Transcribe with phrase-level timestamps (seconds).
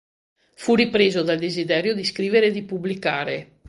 [0.55, 3.59] Fu ripreso dal desiderio di scrivere e di pubblicare.